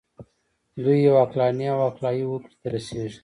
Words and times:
دوی 0.83 0.97
یوې 1.05 1.19
عقلاني 1.23 1.65
او 1.73 1.79
عقلایي 1.89 2.23
هوکړې 2.29 2.53
ته 2.61 2.67
رسیږي. 2.73 3.19